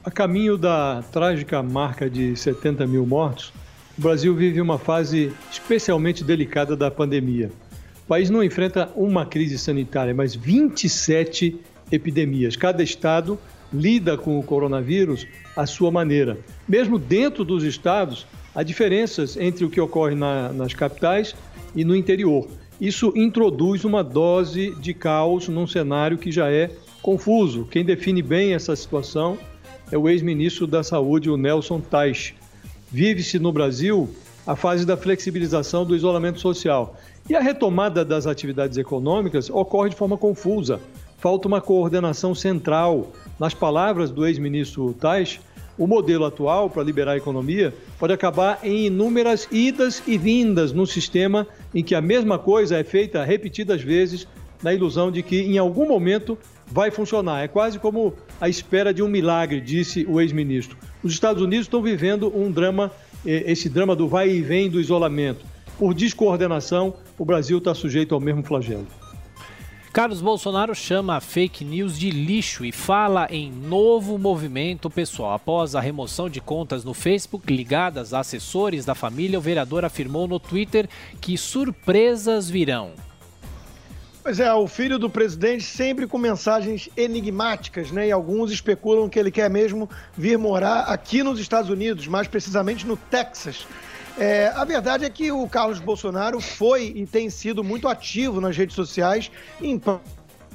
A 0.03 0.09
caminho 0.09 0.57
da 0.57 1.03
trágica 1.11 1.61
marca 1.61 2.09
de 2.09 2.35
70 2.35 2.87
mil 2.87 3.05
mortos, 3.05 3.51
o 3.97 4.01
Brasil 4.01 4.33
vive 4.33 4.61
uma 4.61 4.79
fase 4.79 5.33
especialmente 5.51 6.23
delicada 6.23 6.75
da 6.75 6.89
pandemia. 6.89 7.51
O 8.05 8.07
país 8.07 8.29
não 8.29 8.41
enfrenta 8.41 8.89
uma 8.95 9.25
crise 9.25 9.57
sanitária, 9.59 10.13
mas 10.13 10.33
27 10.33 11.59
epidemias. 11.91 12.55
Cada 12.55 12.81
estado 12.81 13.37
lida 13.73 14.17
com 14.17 14.39
o 14.39 14.43
coronavírus 14.43 15.27
à 15.55 15.65
sua 15.65 15.91
maneira. 15.91 16.37
Mesmo 16.65 16.97
dentro 16.97 17.43
dos 17.43 17.63
estados, 17.63 18.25
há 18.57 18.63
diferenças 18.63 19.37
entre 19.37 19.63
o 19.63 19.69
que 19.69 19.79
ocorre 19.79 20.15
na, 20.15 20.51
nas 20.51 20.73
capitais 20.73 21.35
e 21.75 21.85
no 21.85 21.95
interior. 21.95 22.47
Isso 22.81 23.13
introduz 23.15 23.85
uma 23.85 24.03
dose 24.03 24.73
de 24.79 24.95
caos 24.95 25.47
num 25.47 25.67
cenário 25.67 26.17
que 26.17 26.31
já 26.31 26.51
é 26.51 26.71
confuso. 26.99 27.67
Quem 27.69 27.85
define 27.85 28.23
bem 28.23 28.55
essa 28.55 28.75
situação 28.75 29.37
é 29.91 29.97
o 29.97 30.09
ex-ministro 30.09 30.65
da 30.65 30.81
Saúde, 30.81 31.29
o 31.29 31.37
Nelson 31.37 31.79
Teich. 31.79 32.33
Vive-se 32.91 33.37
no 33.37 33.51
Brasil 33.51 34.09
a 34.45 34.55
fase 34.55 34.87
da 34.87 34.97
flexibilização 34.97 35.85
do 35.85 35.95
isolamento 35.95 36.39
social. 36.39 36.97
E 37.29 37.35
a 37.35 37.39
retomada 37.39 38.03
das 38.03 38.25
atividades 38.25 38.79
econômicas 38.79 39.51
ocorre 39.51 39.91
de 39.91 39.95
forma 39.95 40.17
confusa. 40.17 40.81
Falta 41.19 41.47
uma 41.47 41.61
coordenação 41.61 42.33
central. 42.33 43.11
Nas 43.39 43.53
palavras 43.53 44.09
do 44.09 44.25
ex-ministro 44.25 44.93
Teich, 44.93 45.39
o 45.77 45.85
modelo 45.85 46.25
atual 46.25 46.69
para 46.69 46.83
liberar 46.83 47.13
a 47.13 47.17
economia 47.17 47.73
pode 47.99 48.13
acabar 48.13 48.59
em 48.63 48.87
inúmeras 48.87 49.47
idas 49.51 50.01
e 50.07 50.17
vindas 50.17 50.71
no 50.71 50.87
sistema 50.87 51.47
em 51.73 51.83
que 51.83 51.93
a 51.93 52.01
mesma 52.01 52.39
coisa 52.39 52.77
é 52.77 52.83
feita 52.83 53.23
repetidas 53.23 53.81
vezes 53.81 54.27
na 54.63 54.73
ilusão 54.73 55.11
de 55.11 55.21
que 55.21 55.41
em 55.41 55.57
algum 55.57 55.87
momento 55.87 56.37
vai 56.65 56.89
funcionar. 56.89 57.43
É 57.43 57.47
quase 57.47 57.79
como 57.79 58.13
a 58.41 58.49
espera 58.49 58.93
de 58.93 59.03
um 59.03 59.07
milagre, 59.07 59.61
disse 59.61 60.05
o 60.07 60.19
ex-ministro. 60.19 60.77
Os 61.03 61.13
Estados 61.13 61.41
Unidos 61.41 61.65
estão 61.65 61.81
vivendo 61.81 62.35
um 62.35 62.51
drama, 62.51 62.91
esse 63.25 63.69
drama 63.69 63.95
do 63.95 64.07
vai 64.07 64.29
e 64.29 64.41
vem 64.41 64.69
do 64.69 64.79
isolamento. 64.79 65.45
Por 65.77 65.93
descoordenação, 65.93 66.95
o 67.17 67.23
Brasil 67.23 67.59
está 67.59 67.73
sujeito 67.73 68.15
ao 68.15 68.21
mesmo 68.21 68.43
flagelo. 68.43 68.87
Carlos 69.97 70.21
Bolsonaro 70.21 70.75
chama 70.75 71.15
a 71.15 71.19
fake 71.19 71.65
news 71.65 71.97
de 71.97 72.11
lixo 72.11 72.63
e 72.63 72.71
fala 72.71 73.27
em 73.31 73.51
novo 73.51 74.15
movimento 74.19 74.91
pessoal. 74.91 75.33
Após 75.33 75.73
a 75.73 75.79
remoção 75.79 76.29
de 76.29 76.39
contas 76.39 76.83
no 76.83 76.93
Facebook 76.93 77.51
ligadas 77.51 78.13
a 78.13 78.19
assessores 78.19 78.85
da 78.85 78.93
família, 78.93 79.39
o 79.39 79.41
vereador 79.41 79.83
afirmou 79.83 80.27
no 80.27 80.39
Twitter 80.39 80.87
que 81.19 81.35
surpresas 81.35 82.47
virão. 82.47 82.91
Pois 84.21 84.39
é, 84.39 84.53
o 84.53 84.67
filho 84.67 84.99
do 84.99 85.09
presidente 85.09 85.63
sempre 85.63 86.05
com 86.05 86.19
mensagens 86.19 86.89
enigmáticas, 86.95 87.89
né? 87.89 88.09
E 88.09 88.11
alguns 88.11 88.51
especulam 88.51 89.09
que 89.09 89.17
ele 89.17 89.31
quer 89.31 89.49
mesmo 89.49 89.89
vir 90.15 90.37
morar 90.37 90.81
aqui 90.81 91.23
nos 91.23 91.39
Estados 91.39 91.71
Unidos, 91.71 92.05
mais 92.05 92.27
precisamente 92.27 92.85
no 92.85 92.97
Texas. 92.97 93.65
É, 94.19 94.47
a 94.47 94.65
verdade 94.65 95.05
é 95.05 95.09
que 95.11 95.31
o 95.31 95.47
Carlos 95.47 95.79
Bolsonaro 95.79 96.41
foi 96.41 96.91
e 96.95 97.05
tem 97.05 97.29
sido 97.29 97.63
muito 97.63 97.87
ativo 97.87 98.41
nas 98.41 98.57
redes 98.57 98.75
sociais 98.75 99.29
em 99.61 99.77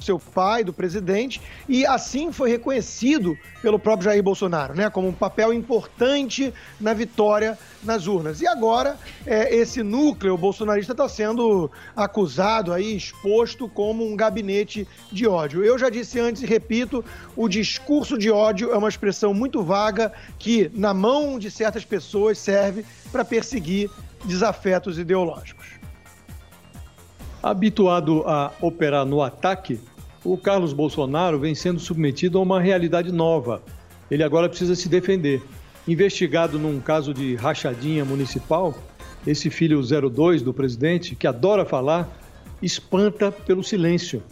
seu 0.03 0.19
pai, 0.19 0.63
do 0.63 0.73
presidente, 0.73 1.41
e 1.67 1.85
assim 1.85 2.31
foi 2.31 2.49
reconhecido 2.49 3.37
pelo 3.61 3.79
próprio 3.79 4.05
Jair 4.05 4.21
Bolsonaro, 4.21 4.75
né, 4.75 4.89
como 4.89 5.07
um 5.07 5.13
papel 5.13 5.53
importante 5.53 6.53
na 6.79 6.93
vitória 6.93 7.57
nas 7.83 8.07
urnas. 8.07 8.41
E 8.41 8.47
agora, 8.47 8.97
é, 9.25 9.53
esse 9.55 9.83
núcleo 9.83 10.37
bolsonarista 10.37 10.93
está 10.93 11.07
sendo 11.07 11.69
acusado, 11.95 12.71
aí, 12.73 12.95
exposto 12.95 13.67
como 13.67 14.05
um 14.05 14.15
gabinete 14.15 14.87
de 15.11 15.27
ódio. 15.27 15.63
Eu 15.63 15.77
já 15.77 15.89
disse 15.89 16.19
antes 16.19 16.41
e 16.41 16.45
repito, 16.45 17.03
o 17.35 17.47
discurso 17.47 18.17
de 18.17 18.31
ódio 18.31 18.71
é 18.71 18.77
uma 18.77 18.89
expressão 18.89 19.33
muito 19.33 19.63
vaga 19.63 20.11
que, 20.37 20.71
na 20.73 20.93
mão 20.93 21.37
de 21.37 21.51
certas 21.51 21.85
pessoas, 21.85 22.37
serve 22.37 22.85
para 23.11 23.25
perseguir 23.25 23.89
desafetos 24.25 24.97
ideológicos. 24.97 25.67
Habituado 27.41 28.23
a 28.25 28.51
operar 28.61 29.05
no 29.05 29.21
ataque, 29.21 29.79
o 30.23 30.37
Carlos 30.37 30.73
Bolsonaro 30.73 31.37
vem 31.37 31.53
sendo 31.53 31.79
submetido 31.79 32.37
a 32.37 32.41
uma 32.41 32.61
realidade 32.61 33.11
nova. 33.11 33.61
Ele 34.09 34.23
agora 34.23 34.47
precisa 34.47 34.75
se 34.75 34.87
defender. 34.87 35.41
Investigado 35.87 36.57
num 36.57 36.79
caso 36.79 37.13
de 37.13 37.35
rachadinha 37.35 38.05
municipal, 38.05 38.73
esse 39.27 39.49
filho 39.49 39.81
02 39.81 40.41
do 40.41 40.53
presidente, 40.53 41.15
que 41.15 41.27
adora 41.27 41.65
falar, 41.65 42.09
espanta 42.61 43.31
pelo 43.31 43.63
silêncio. 43.63 44.23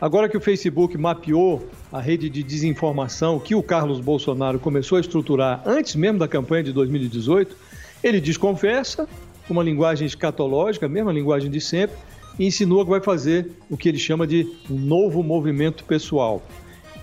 Agora 0.00 0.28
que 0.28 0.36
o 0.36 0.40
Facebook 0.40 0.96
mapeou 0.98 1.68
a 1.92 2.00
rede 2.00 2.28
de 2.28 2.42
desinformação 2.42 3.38
que 3.40 3.54
o 3.54 3.62
Carlos 3.62 4.00
Bolsonaro 4.00 4.58
começou 4.58 4.98
a 4.98 5.00
estruturar 5.00 5.62
antes 5.64 5.96
mesmo 5.96 6.18
da 6.18 6.28
campanha 6.28 6.62
de 6.64 6.72
2018, 6.72 7.56
ele 8.02 8.20
desconversa, 8.20 9.08
com 9.46 9.54
uma 9.54 9.62
linguagem 9.62 10.06
escatológica, 10.06 10.86
a 10.86 10.88
mesma 10.88 11.12
linguagem 11.12 11.50
de 11.50 11.60
sempre, 11.60 11.96
e 12.38 12.46
insinua 12.46 12.84
que 12.84 12.90
vai 12.90 13.00
fazer 13.00 13.50
o 13.70 13.76
que 13.76 13.88
ele 13.88 13.98
chama 13.98 14.26
de 14.26 14.46
um 14.70 14.78
novo 14.78 15.22
movimento 15.22 15.84
pessoal. 15.84 16.42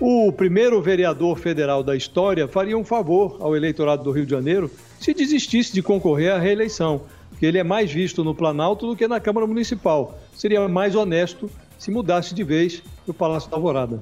O 0.00 0.32
primeiro 0.32 0.80
vereador 0.82 1.38
federal 1.38 1.82
da 1.82 1.94
história 1.94 2.48
faria 2.48 2.76
um 2.76 2.84
favor 2.84 3.36
ao 3.40 3.56
eleitorado 3.56 4.02
do 4.02 4.10
Rio 4.10 4.24
de 4.24 4.32
Janeiro 4.32 4.70
se 4.98 5.14
desistisse 5.14 5.72
de 5.72 5.82
concorrer 5.82 6.32
à 6.32 6.38
reeleição, 6.38 7.02
porque 7.30 7.46
ele 7.46 7.58
é 7.58 7.64
mais 7.64 7.92
visto 7.92 8.24
no 8.24 8.34
Planalto 8.34 8.86
do 8.86 8.96
que 8.96 9.06
na 9.06 9.20
Câmara 9.20 9.46
Municipal. 9.46 10.18
Seria 10.34 10.66
mais 10.68 10.94
honesto 10.94 11.50
se 11.78 11.90
mudasse 11.90 12.34
de 12.34 12.44
vez 12.44 12.82
para 13.04 13.10
o 13.10 13.14
Palácio 13.14 13.50
da 13.50 13.56
Alvorada. 13.56 14.00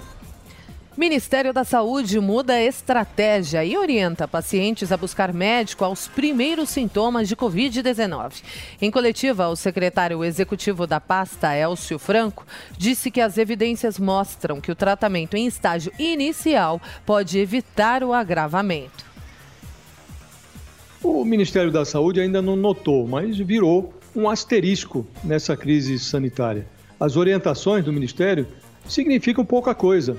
Ministério 1.01 1.51
da 1.55 1.65
Saúde 1.65 2.21
muda 2.21 2.53
a 2.53 2.63
estratégia 2.63 3.65
e 3.65 3.75
orienta 3.75 4.29
pacientes 4.29 4.93
a 4.93 4.99
buscar 4.99 5.33
médico 5.33 5.83
aos 5.83 6.07
primeiros 6.07 6.69
sintomas 6.69 7.27
de 7.27 7.35
Covid-19. 7.35 8.43
Em 8.83 8.91
coletiva, 8.91 9.49
o 9.49 9.57
secretário 9.57 10.23
executivo 10.23 10.87
da 10.87 11.01
pasta, 11.01 11.57
Elcio 11.57 11.99
Franco, 11.99 12.47
disse 12.77 13.11
que 13.11 13.23
as 13.23 13.39
evidências 13.39 13.99
mostram 13.99 14.61
que 14.61 14.71
o 14.71 14.75
tratamento 14.75 15.39
em 15.39 15.47
estágio 15.47 15.91
inicial 15.99 16.79
pode 17.07 17.39
evitar 17.39 18.05
o 18.05 18.13
agravamento. 18.13 19.07
O 21.03 21.25
Ministério 21.25 21.73
da 21.73 21.87
Saúde 21.87 22.21
ainda 22.21 22.43
não 22.43 22.57
notou, 22.57 23.09
mas 23.09 23.39
virou 23.39 23.95
um 24.15 24.29
asterisco 24.29 25.07
nessa 25.25 25.57
crise 25.57 25.99
sanitária. 25.99 26.67
As 27.01 27.17
orientações 27.17 27.87
do 27.87 27.91
Ministério 27.91 28.47
significam 28.87 29.47
pouca 29.47 29.75
coisa 29.75 30.15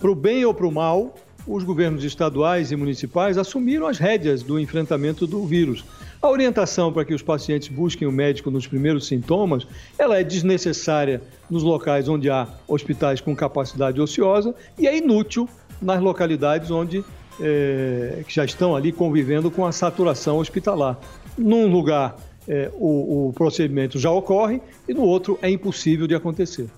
para 0.00 0.10
o 0.10 0.14
bem 0.14 0.44
ou 0.46 0.54
para 0.54 0.66
o 0.66 0.72
mal, 0.72 1.14
os 1.46 1.62
governos 1.62 2.04
estaduais 2.04 2.72
e 2.72 2.76
municipais 2.76 3.36
assumiram 3.36 3.86
as 3.86 3.98
rédeas 3.98 4.42
do 4.42 4.58
enfrentamento 4.58 5.26
do 5.26 5.44
vírus. 5.44 5.84
A 6.22 6.28
orientação 6.28 6.90
para 6.90 7.04
que 7.04 7.12
os 7.12 7.22
pacientes 7.22 7.68
busquem 7.68 8.08
o 8.08 8.12
médico 8.12 8.50
nos 8.50 8.66
primeiros 8.66 9.06
sintomas, 9.06 9.66
ela 9.98 10.18
é 10.18 10.24
desnecessária 10.24 11.20
nos 11.50 11.62
locais 11.62 12.08
onde 12.08 12.30
há 12.30 12.48
hospitais 12.66 13.20
com 13.20 13.36
capacidade 13.36 14.00
ociosa 14.00 14.54
e 14.78 14.86
é 14.86 14.96
inútil 14.96 15.46
nas 15.80 16.00
localidades 16.00 16.70
onde 16.70 17.04
é, 17.38 18.22
que 18.26 18.34
já 18.34 18.44
estão 18.44 18.74
ali 18.74 18.92
convivendo 18.92 19.50
com 19.50 19.66
a 19.66 19.72
saturação 19.72 20.38
hospitalar. 20.38 20.98
Num 21.36 21.70
lugar 21.70 22.16
é, 22.48 22.70
o, 22.74 23.28
o 23.28 23.32
procedimento 23.34 23.98
já 23.98 24.10
ocorre 24.10 24.62
e 24.88 24.94
no 24.94 25.02
outro 25.02 25.38
é 25.42 25.50
impossível 25.50 26.06
de 26.06 26.14
acontecer. 26.14 26.68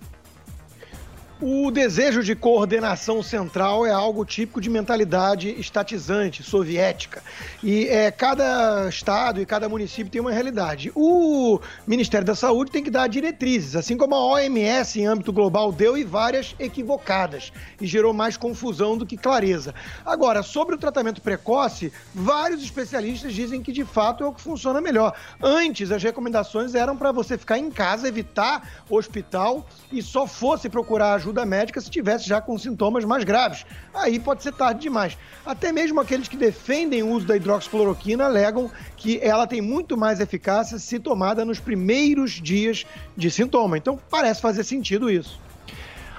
O 1.45 1.73
desejo 1.73 2.23
de 2.23 2.37
coordenação 2.37 3.21
central 3.21 3.85
é 3.85 3.91
algo 3.91 4.25
típico 4.25 4.61
de 4.61 4.71
mentalidade 4.71 5.49
estatizante, 5.59 6.41
soviética. 6.41 7.21
E 7.61 7.89
é, 7.89 8.13
cada 8.13 8.89
estado 8.89 9.41
e 9.41 9.45
cada 9.45 9.69
município 9.69 10.09
tem 10.09 10.21
uma 10.21 10.31
realidade. 10.31 10.93
O 10.95 11.59
Ministério 11.85 12.25
da 12.25 12.37
Saúde 12.37 12.71
tem 12.71 12.85
que 12.85 12.93
dar 12.93 13.09
diretrizes, 13.09 13.75
assim 13.75 13.97
como 13.97 14.15
a 14.15 14.25
OMS 14.25 15.01
em 15.01 15.07
âmbito 15.07 15.33
global 15.33 15.73
deu 15.73 15.99
e 15.99 16.05
várias 16.05 16.55
equivocadas, 16.61 17.53
e 17.81 17.89
gerou 17.89 18.13
mais 18.13 18.37
confusão 18.37 18.97
do 18.97 19.05
que 19.05 19.17
clareza. 19.17 19.75
Agora, 20.07 20.45
sobre 20.45 20.77
o 20.77 20.79
tratamento 20.79 21.21
precoce, 21.21 21.93
vários 22.15 22.63
especialistas 22.63 23.35
dizem 23.35 23.61
que 23.61 23.73
de 23.73 23.85
fato 23.85 24.23
é 24.23 24.29
o 24.29 24.33
que 24.33 24.41
funciona 24.41 24.81
melhor. 24.81 25.13
Antes, 25.43 25.91
as 25.91 26.05
recomendações 26.05 26.77
eram 26.77 26.97
para 26.97 27.11
você 27.11 27.37
ficar 27.37 27.59
em 27.59 27.69
casa, 27.69 28.07
evitar 28.07 28.85
hospital 28.89 29.67
e 29.91 30.01
só 30.01 30.25
fosse 30.25 30.69
procurar 30.69 31.15
ajuda 31.15 31.32
ajuda 31.33 31.47
médica 31.47 31.81
se 31.81 31.91
tivesse 31.91 32.29
já 32.29 32.41
com 32.41 32.57
sintomas 32.59 33.05
mais 33.05 33.25
graves. 33.25 33.65
Aí 33.95 34.21
pode 34.21 34.43
ser 34.43 34.53
tarde 34.53 34.83
demais. 34.83 35.17
Até 35.45 35.73
mesmo 35.73 36.01
aqueles 36.01 36.29
que 36.29 36.37
defendem 36.37 37.03
o 37.03 37.09
uso 37.09 37.27
da 37.27 37.37
hidroxicloroquina 37.37 38.25
alegam 38.25 38.71
que 38.97 39.19
ela 39.23 39.47
tem 39.47 39.61
muito 39.61 39.97
mais 39.97 40.21
eficácia 40.21 40.79
se 40.79 40.99
tomada 40.99 41.45
nos 41.45 41.59
primeiros 41.59 42.33
dias 42.33 42.85
de 43.17 43.31
sintoma. 43.31 43.79
Então 43.79 43.99
parece 44.11 44.41
fazer 44.41 44.63
sentido 44.63 45.11
isso. 45.11 45.41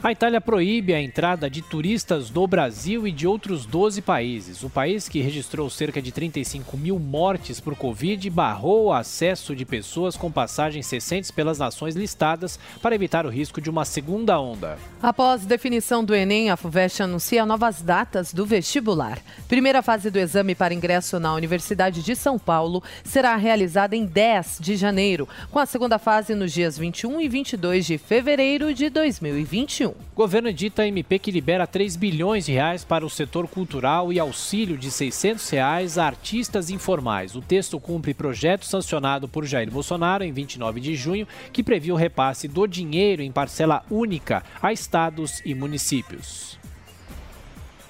A 0.03 0.11
Itália 0.11 0.41
proíbe 0.41 0.93
a 0.93 1.01
entrada 1.01 1.49
de 1.49 1.61
turistas 1.61 2.29
do 2.29 2.45
Brasil 2.45 3.07
e 3.07 3.11
de 3.11 3.25
outros 3.25 3.65
12 3.65 4.01
países. 4.01 4.61
O 4.61 4.69
país, 4.69 5.07
que 5.07 5.21
registrou 5.21 5.69
cerca 5.69 6.01
de 6.01 6.11
35 6.11 6.75
mil 6.75 6.99
mortes 6.99 7.61
por 7.61 7.73
Covid, 7.73 8.29
barrou 8.29 8.87
o 8.87 8.91
acesso 8.91 9.55
de 9.55 9.63
pessoas 9.63 10.17
com 10.17 10.29
passagens 10.29 10.91
recentes 10.91 11.31
pelas 11.31 11.57
nações 11.57 11.95
listadas 11.95 12.59
para 12.81 12.93
evitar 12.93 13.25
o 13.25 13.29
risco 13.29 13.61
de 13.61 13.69
uma 13.69 13.85
segunda 13.85 14.37
onda. 14.37 14.77
Após 15.01 15.45
definição 15.45 16.03
do 16.03 16.13
Enem, 16.13 16.49
a 16.49 16.57
FUVEST 16.57 17.03
anuncia 17.03 17.45
novas 17.45 17.81
datas 17.81 18.33
do 18.33 18.45
vestibular. 18.45 19.19
Primeira 19.47 19.81
fase 19.81 20.11
do 20.11 20.19
exame 20.19 20.53
para 20.53 20.73
ingresso 20.73 21.17
na 21.17 21.33
Universidade 21.33 22.03
de 22.03 22.13
São 22.13 22.37
Paulo 22.37 22.83
será 23.05 23.37
realizada 23.37 23.95
em 23.95 24.05
10 24.05 24.57
de 24.59 24.75
janeiro, 24.75 25.29
com 25.49 25.59
a 25.59 25.65
segunda 25.65 25.97
fase 25.97 26.35
nos 26.35 26.51
dias 26.51 26.77
21 26.77 27.21
e 27.21 27.29
22 27.29 27.85
de 27.85 27.97
fevereiro 27.97 28.73
de 28.73 28.89
2021. 28.89 29.92
O 30.13 30.15
governo 30.15 30.49
edita 30.49 30.87
MP 30.87 31.19
que 31.19 31.31
libera 31.31 31.65
3 31.65 31.95
bilhões 31.95 32.45
de 32.45 32.51
reais 32.51 32.83
para 32.83 33.05
o 33.05 33.09
setor 33.09 33.47
cultural 33.47 34.11
e 34.13 34.19
auxílio 34.19 34.77
de 34.77 34.91
600 34.91 35.49
reais 35.49 35.97
a 35.97 36.05
artistas 36.05 36.69
informais. 36.69 37.35
O 37.35 37.41
texto 37.41 37.79
cumpre 37.79 38.13
projeto 38.13 38.65
sancionado 38.65 39.27
por 39.27 39.45
Jair 39.45 39.71
Bolsonaro 39.71 40.23
em 40.23 40.31
29 40.31 40.79
de 40.79 40.95
junho, 40.95 41.27
que 41.51 41.63
previu 41.63 41.95
o 41.95 41.97
repasse 41.97 42.47
do 42.47 42.67
dinheiro 42.67 43.21
em 43.21 43.31
parcela 43.31 43.83
única 43.89 44.43
a 44.61 44.71
estados 44.71 45.41
e 45.45 45.53
municípios 45.55 46.57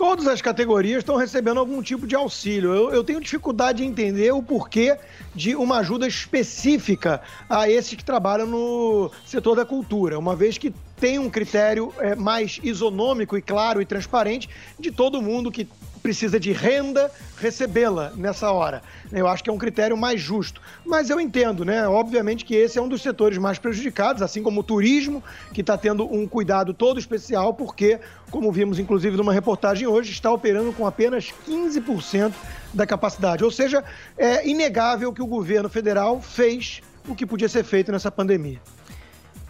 todas 0.04 0.28
as 0.28 0.42
categorias 0.42 0.98
estão 0.98 1.16
recebendo 1.16 1.62
algum 1.62 1.82
tipo 1.82 2.06
de 2.06 2.14
auxílio. 2.14 2.74
Eu, 2.74 2.92
eu, 2.92 3.04
tenho 3.06 3.22
dificuldade 3.22 3.78
de 3.78 3.86
entender 3.86 4.34
o 4.34 4.44
porquê 4.44 4.98
de 5.34 5.56
uma 5.56 5.78
ajuda 5.78 6.06
específica 6.06 7.22
a 7.50 7.70
esses 7.70 7.94
que 7.94 8.04
trabalham 8.04 8.46
no 8.46 9.10
setor 9.26 9.56
da 9.56 9.64
cultura, 9.64 10.20
uma 10.20 10.36
vez 10.36 10.58
que 10.58 10.74
tem 11.04 11.20
um 11.20 11.30
critério 11.30 11.94
é, 12.00 12.16
mais 12.16 12.62
isonômico 12.64 13.38
e 13.38 13.42
claro 13.42 13.82
e 13.82 13.86
transparente 13.86 14.50
de 14.80 14.90
todo 14.90 15.22
mundo 15.22 15.52
que 15.52 15.68
precisa 16.02 16.40
de 16.40 16.54
renda 16.54 17.12
recebê-la 17.38 18.14
nessa 18.16 18.50
hora. 18.54 18.82
Eu 19.12 19.28
acho 19.28 19.44
que 19.44 19.50
é 19.50 19.54
um 19.54 19.58
critério 19.58 19.98
mais 19.98 20.22
justo. 20.22 20.62
Mas 20.86 21.10
eu 21.10 21.20
entendo, 21.20 21.66
né? 21.66 21.86
Obviamente 21.90 22.46
que 22.46 22.56
esse 22.56 22.80
é 22.80 22.82
um 22.82 22.88
dos 22.88 23.02
setores 23.02 23.38
mais 23.38 23.60
prejudicados, 23.60 24.22
assim 24.22 24.42
como 24.42 24.62
o 24.62 24.64
turismo, 24.64 25.22
que 25.54 25.60
está 25.60 25.78
tendo 25.78 26.06
um 26.06 26.26
cuidado 26.26 26.74
todo 26.74 26.98
especial, 26.98 27.54
porque, 27.54 28.00
como 28.32 28.50
vimos 28.50 28.80
inclusive 28.80 29.18
numa 29.18 29.34
reportagem 29.34 29.86
hoje, 29.86 30.14
está 30.14 30.32
operando 30.32 30.72
com 30.72 30.88
apenas 30.88 31.34
15% 31.46 32.32
da 32.74 32.88
capacidade. 32.88 33.44
Ou 33.44 33.52
seja, 33.52 33.84
é 34.18 34.48
inegável 34.48 35.12
que 35.12 35.22
o 35.22 35.28
governo 35.28 35.68
federal 35.68 36.22
fez 36.22 36.82
o 37.10 37.14
que 37.14 37.26
podia 37.26 37.50
ser 37.50 37.66
feito 37.66 37.92
nessa 37.92 38.10
pandemia. 38.10 38.62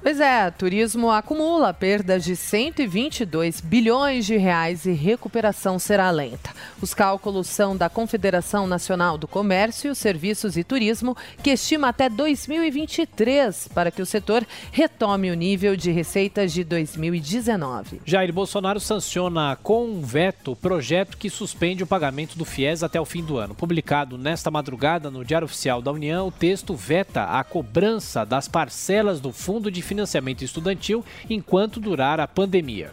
Pois 0.04 0.20
é, 0.20 0.52
turismo 0.52 1.10
acumula 1.10 1.74
perdas 1.74 2.26
de 2.26 2.36
122 2.36 3.62
bilhões 3.62 4.26
de 4.26 4.36
reais 4.36 4.86
e 4.86 4.92
recuperação 4.92 5.80
será 5.80 6.12
lenta. 6.12 6.50
Os 6.82 6.94
cálculos 6.94 7.48
são 7.48 7.78
da 7.78 7.88
Confederação 7.88 8.68
Nacional 8.68 9.18
do 9.18 9.30
Comércio, 9.30 9.96
Serviços 9.96 10.58
e 10.58 10.64
Turismo, 10.66 11.16
que 11.42 11.52
estima 11.52 11.88
até 11.88 12.10
2023 12.10 13.70
para 13.70 13.90
que 13.92 14.02
o 14.02 14.06
setor 14.06 14.46
retome 14.74 15.32
o 15.32 15.36
nível 15.36 15.74
de 15.78 15.90
receitas 15.90 16.52
de 16.52 16.66
2019. 16.66 18.02
Jair 18.04 18.34
Bolsonaro 18.34 18.82
sanciona 18.82 19.58
com 19.64 19.86
um 19.86 20.02
veto 20.02 20.54
projeto 20.54 21.18
que 21.18 21.30
suspende 21.30 21.82
o 21.82 21.88
pagamento 21.88 22.38
do 22.38 22.44
FIES 22.44 22.84
até 22.84 23.00
o 23.00 23.06
fim 23.06 23.24
do 23.24 23.38
ano. 23.38 23.56
Publicado 23.56 24.18
nesta 24.18 24.52
madrugada 24.52 25.10
no 25.10 25.24
Diário 25.24 25.46
Oficial 25.46 25.82
da 25.82 25.94
União, 25.94 26.28
o 26.28 26.32
texto 26.32 26.76
veta 26.76 27.24
a 27.24 27.42
cobrança 27.42 28.26
das 28.26 28.50
parcelas 28.50 29.22
do 29.22 29.32
Fundo 29.32 29.72
de 29.72 29.82
financiamento 29.94 30.44
estudantil 30.44 31.06
enquanto 31.30 31.80
durar 31.80 32.20
a 32.20 32.28
pandemia. 32.28 32.92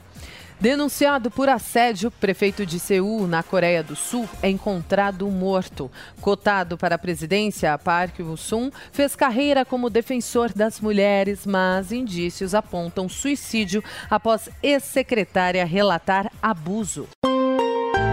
Denunciado 0.60 1.30
por 1.30 1.48
assédio, 1.48 2.10
prefeito 2.10 2.66
de 2.66 2.78
Seul, 2.78 3.26
na 3.26 3.42
Coreia 3.42 3.82
do 3.82 3.96
Sul, 3.96 4.28
é 4.42 4.50
encontrado 4.50 5.26
morto. 5.28 5.90
Cotado 6.20 6.76
para 6.76 6.96
a 6.96 6.98
presidência, 6.98 7.78
Park 7.78 8.20
Woo-sung 8.20 8.70
fez 8.92 9.16
carreira 9.16 9.64
como 9.64 9.88
defensor 9.88 10.52
das 10.52 10.78
mulheres, 10.78 11.46
mas 11.46 11.90
indícios 11.92 12.54
apontam 12.54 13.08
suicídio 13.08 13.82
após 14.10 14.50
ex-secretária 14.62 15.64
relatar 15.64 16.30
abuso. 16.42 17.08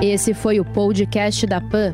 Esse 0.01 0.33
foi 0.33 0.57
o 0.57 0.63
podcast 0.63 1.45
da 1.45 1.59
PAN, 1.59 1.93